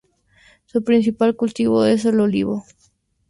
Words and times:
Su 0.65 0.83
principal 0.83 1.35
cultivo 1.35 1.85
es 1.85 2.05
el 2.05 2.21
olivo. 2.21 2.63